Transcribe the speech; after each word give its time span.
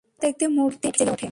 হঠাৎ 0.07 0.23
একটি 0.29 0.45
মূর্তি 0.57 0.87
জেগে 0.97 1.11
ওঠে। 1.13 1.29